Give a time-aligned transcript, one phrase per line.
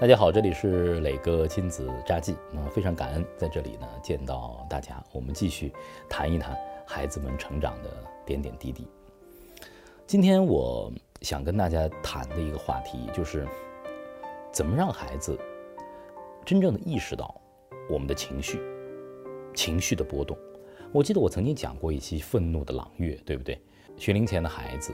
[0.00, 2.34] 大家好，这里是磊哥亲子札记。
[2.52, 5.72] 那非常感恩在这里呢见到大家，我们继续
[6.10, 7.90] 谈一谈孩子们成长的
[8.26, 8.88] 点点滴滴。
[10.04, 13.46] 今天我想跟大家谈的一个话题就是，
[14.50, 15.38] 怎么让孩子
[16.44, 17.32] 真正的意识到
[17.88, 18.60] 我们的情绪、
[19.54, 20.36] 情绪的波动。
[20.90, 23.56] 我记得我曾经讲过一期愤怒的朗月，对不对？
[23.96, 24.92] 学龄前的孩子。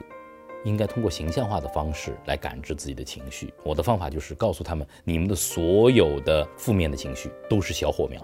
[0.63, 3.53] 应该通过形象化的方式来感知自己的情绪。
[3.63, 8.21] 我的方法就是告诉他们，你们的所有的负面的情绪都是小火苗，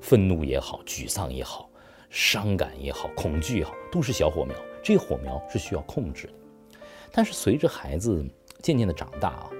[0.00, 1.70] 愤怒也好，沮丧也好，
[2.10, 4.54] 伤感也好，恐惧也好，都是小火苗。
[4.82, 6.32] 这火苗是需要控制的。
[7.10, 8.24] 但是随着孩子
[8.62, 9.50] 渐渐的长大啊，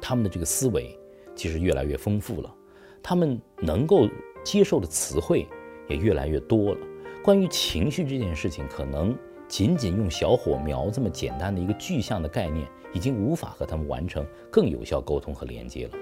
[0.00, 0.98] 他们的这个思维
[1.34, 2.54] 其实越来越丰富了，
[3.02, 4.08] 他们能够
[4.44, 5.46] 接受的词汇
[5.88, 6.80] 也越来越多了。
[7.22, 9.16] 关于情绪这件事情，可能。
[9.52, 15.92] 仅仅用小火苗这么简单的一个具象的概念，已经无法和他们完成更有效沟通和连接了。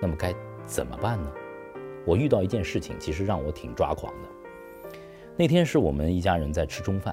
[0.00, 0.32] 那么该
[0.66, 1.32] 怎么办呢？
[2.06, 4.88] 我遇到一件事情，其实让我挺抓狂的。
[5.36, 7.12] 那天是我们一家人在吃中饭，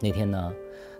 [0.00, 0.52] 那天呢，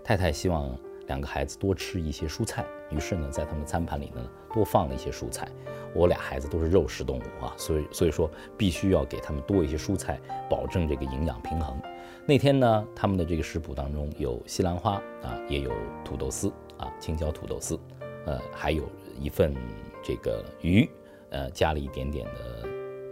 [0.05, 0.79] 太太希望。
[1.09, 2.64] 两个孩子多吃一些蔬菜，
[2.95, 5.48] 于是呢，在他们餐盘里呢多放了一些蔬菜。
[5.95, 11.81] 我俩孩子都是肉食动物啊，所以所以说必须要给他们多一些蔬菜，保证这个营养平衡。
[12.27, 15.70] 那天呢，他们的这个食谱当中有西兰花啊，也有
[16.05, 16.48] 土豆丝
[16.79, 17.79] 啊，青椒土豆丝，
[18.27, 18.85] 呃，还有
[19.19, 19.55] 一份
[20.03, 20.89] 这个鱼，
[21.31, 22.69] 呃，加了一点点的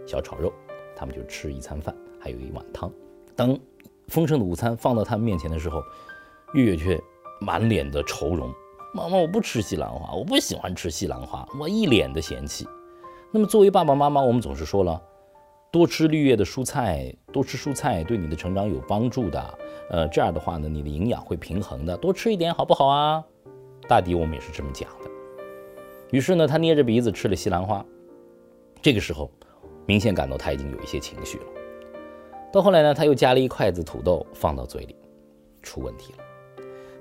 [0.07, 0.51] 小炒肉，
[0.95, 2.91] 他们就吃一餐饭，还有一碗汤。
[3.35, 3.57] 当
[4.07, 5.83] 丰盛的午餐放到他们面前的时候，
[6.53, 6.99] 月月却。
[7.43, 8.53] 满脸的愁容，
[8.93, 12.67] 妈妈，我不吃西兰花，我不喜欢吃西兰花，我一脸的嫌弃。
[13.31, 15.01] 那么作为爸爸妈妈，我们总是说了，
[15.71, 19.57] 多吃绿叶的蔬菜，多吃蔬菜对你的成长有帮助的。
[19.89, 23.23] 呃，这样的话呢，你的营养会平衡的，多吃一点好不好啊？
[23.87, 25.09] 大抵我们也是这么讲的。
[26.11, 27.85] 于是呢，他捏着鼻子吃了西兰花，
[28.81, 29.31] 这个时候，
[29.85, 31.45] 明显感到他已经有一些情绪了。
[32.51, 34.95] 到后来呢，他又夹了一筷子土豆放到嘴里，
[35.61, 36.19] 出问题了。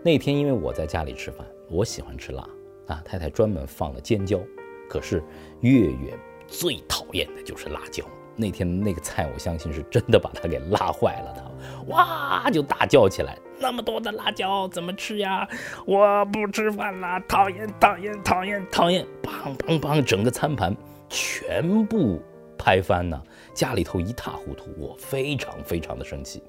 [0.04, 2.47] 那天因为我在家里吃饭，我喜欢吃辣
[2.88, 4.41] 啊，太太专门放了尖椒。
[4.88, 5.22] 可是
[5.60, 8.04] 月月最讨厌的就是辣椒。
[8.36, 11.34] 那天那个菜，我相信是真的把他给辣坏了。
[11.36, 15.47] 他哇就大叫起来：“那么多的辣椒怎么吃呀？
[15.84, 20.75] 我不吃饭了，讨厌讨厌讨厌讨厌！”砰砰砰，整个餐盘
[21.09, 22.22] 全部
[22.56, 23.22] 拍翻呢，
[23.53, 24.70] 家里头一塌糊涂。
[24.78, 26.42] 我非常非常的生气，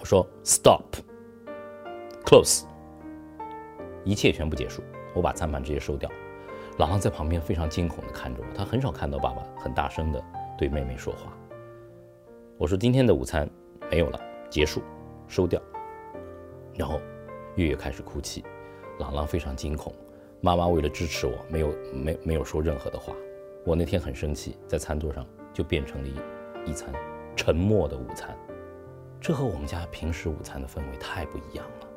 [0.00, 0.96] 我说：“Stop。”
[2.26, 2.64] Close，
[4.04, 4.82] 一切全部结束。
[5.14, 6.10] 我把餐盘直接收掉。
[6.78, 10.22] 朗朗在旁边非常惊恐地看着我，他很少看到爸爸很大声地
[10.56, 11.36] 对妹妹说话。
[12.56, 13.48] 我说：“今天的午餐
[13.90, 14.82] 没有了，结束，
[15.26, 15.60] 收掉。”
[16.76, 17.00] 然后
[17.56, 18.44] 月月开始哭泣，
[19.00, 19.92] 朗朗非常惊恐。
[20.40, 23.12] 妈妈为了支持我，没有没没有说任何的话。
[23.64, 26.94] 我那天很生气，在餐桌上就变成了一一餐
[27.34, 28.36] 沉默的午餐。
[29.20, 31.87] 这和我们家平时午餐的氛围太不一样了。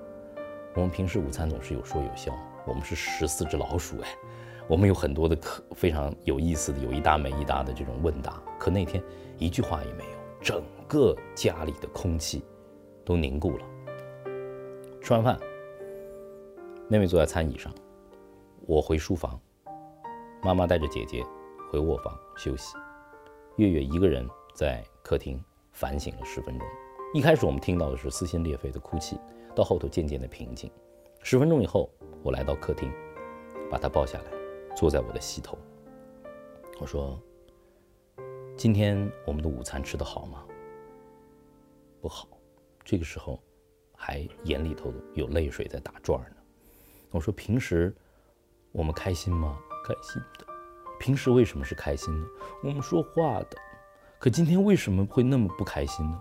[0.73, 2.33] 我们平时午餐总是有说有笑，
[2.65, 4.07] 我们是十四只老鼠哎，
[4.69, 9.03] 我们有很多的可非常有意思的有一搭没一搭的这种问答，可那天
[9.37, 10.11] 一句话也没有，
[10.41, 12.41] 整个家里的空气
[13.03, 13.65] 都凝固了。
[15.01, 15.37] 吃完饭，
[16.87, 17.73] 妹妹坐在餐椅上，
[18.65, 19.37] 我回书房，
[20.41, 21.21] 妈妈带着姐姐
[21.69, 22.77] 回卧房休息，
[23.57, 25.43] 月月一个人在客厅
[25.73, 26.65] 反省了十分钟。
[27.13, 29.19] 一开始我们听到的是撕心裂肺的哭泣。
[29.55, 30.71] 到后头渐渐的平静。
[31.23, 31.89] 十分钟以后，
[32.23, 32.91] 我来到客厅，
[33.69, 34.31] 把他抱下来，
[34.75, 35.57] 坐在我的膝头。
[36.79, 37.21] 我说
[38.57, 40.43] ：“今天我们的午餐吃得好吗？”
[42.01, 42.27] 不好。
[42.83, 43.39] 这个时候，
[43.95, 46.37] 还眼里头有泪水在打转呢。
[47.11, 47.95] 我说：“平时
[48.71, 49.59] 我们开心吗？
[49.85, 50.45] 开心的。
[50.99, 52.27] 平时为什么是开心呢？
[52.63, 53.57] 我们说话的。
[54.17, 56.19] 可今天为什么会那么不开心呢？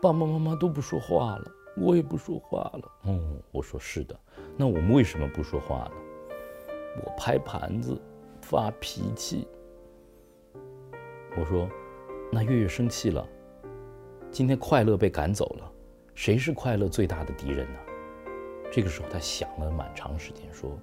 [0.00, 2.92] 爸爸妈妈都不说话了。”我也不说话了。
[3.04, 3.20] 哦，
[3.52, 4.18] 我说是的。
[4.56, 5.92] 那我们为什么不说话呢？
[7.04, 8.00] 我拍盘子，
[8.42, 9.46] 发脾气。
[11.36, 11.68] 我说，
[12.32, 13.26] 那月月生气了。
[14.30, 15.72] 今天快乐被赶走了，
[16.14, 17.78] 谁是快乐最大的敌人呢？
[18.72, 20.78] 这个时候他想了蛮长时间，说，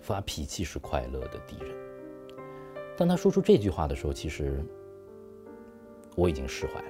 [0.00, 1.74] 发脾气是快乐的敌人。
[2.96, 4.64] 当他说出这句话的时候，其实
[6.16, 6.88] 我已经释怀了。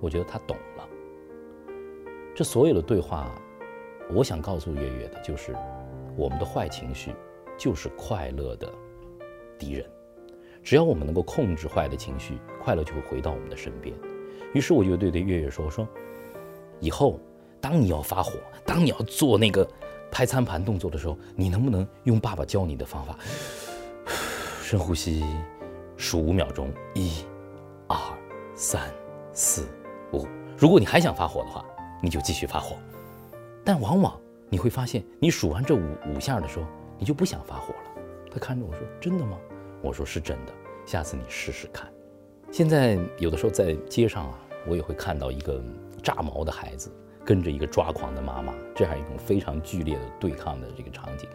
[0.00, 0.88] 我觉得他懂了。
[2.40, 3.30] 这所有的对话，
[4.14, 5.54] 我想告诉月月的就是，
[6.16, 7.14] 我们的坏情绪
[7.58, 8.66] 就是快乐的
[9.58, 9.84] 敌人。
[10.62, 13.94] 只要我们能够控制坏的情绪，快乐就会回到我们的身边。
[14.54, 15.86] 于是我就对对月月说：“我说，
[16.80, 17.20] 以后
[17.60, 18.32] 当你要发火，
[18.64, 19.68] 当你要做那个
[20.10, 23.18] 拍餐盘动作的时候，你能不能用爸爸教你的方法，
[24.62, 25.22] 深呼吸，
[25.98, 27.22] 数五秒钟，一、
[27.86, 27.98] 二、
[28.54, 28.90] 三、
[29.30, 29.68] 四、
[30.14, 30.26] 五。
[30.56, 31.62] 如果你还想发火的话，
[32.00, 32.76] 你就继续发火。
[33.64, 34.18] 但往往
[34.48, 36.66] 你会发现，你数完这五五下的时候，
[36.98, 38.02] 你就不想发火了。
[38.30, 39.36] 他看着我说：“真的吗？”
[39.82, 40.52] 我说：“是真的。”
[40.86, 41.88] 下次你试试看。
[42.50, 45.62] 现在有的时候在街上啊，我也会看到一个
[46.02, 46.90] 炸毛的孩子
[47.24, 51.28] 跟着一个抓狂的妈妈，这样一种非常剧烈的对抗的这个场景。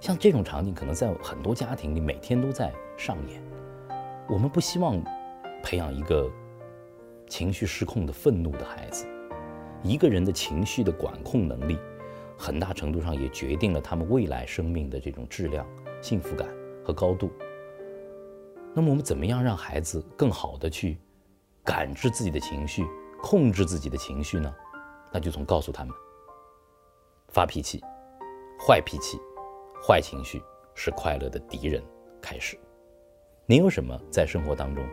[0.00, 3.42] 像这种场景，可能在很多家庭里每天都在上演。
[4.28, 5.02] 我们不希望
[5.62, 6.30] 培养一个
[7.28, 9.06] 情绪失控的愤怒的孩子。
[9.82, 11.78] 一个人的情绪的管控能力，
[12.36, 15.66] 很大程度上也决定了他们未来生命的这种质量、
[16.02, 16.48] 幸福感
[16.84, 17.30] 和高度。
[18.74, 20.98] 那么，我们怎么样让孩子更好的去
[21.64, 22.86] 感知自己的情绪、
[23.22, 24.54] 控制自己的情绪呢？
[25.12, 25.94] 那就从告诉他们，
[27.28, 27.82] 发脾气、
[28.64, 29.18] 坏脾气。
[29.82, 30.42] 坏情绪
[30.74, 31.82] 是快乐的敌人。
[32.20, 32.58] 开始，
[33.46, 34.86] 您有什么在生活当中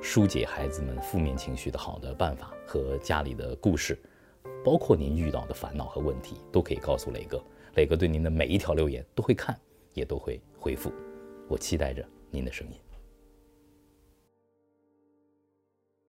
[0.00, 3.98] 疏解孩子们负面情绪的好的办法和家里的故事，
[4.64, 7.42] 包括您遇到的烦恼和问题，都可以告诉磊哥。
[7.74, 9.58] 磊哥对您的每一条留言都会看，
[9.92, 10.92] 也都会回复。
[11.48, 12.87] 我期待着您的声音。